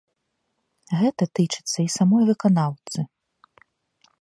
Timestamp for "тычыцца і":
1.39-1.89